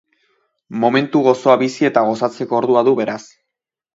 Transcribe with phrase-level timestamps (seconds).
[0.83, 3.21] Momentu gozoa bizi eta gozatzeko ordua du beraz.